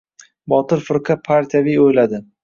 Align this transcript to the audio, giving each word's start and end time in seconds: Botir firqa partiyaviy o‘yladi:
Botir 0.53 0.79
firqa 0.87 1.15
partiyaviy 1.27 1.77
o‘yladi: 1.83 2.23